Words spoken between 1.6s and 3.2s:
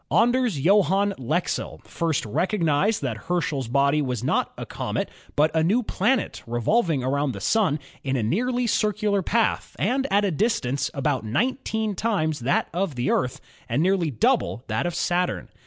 (1740 1784) first recognised that